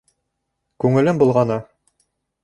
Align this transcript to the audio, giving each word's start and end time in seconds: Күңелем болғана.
Күңелем 0.83 1.21
болғана. 1.23 1.59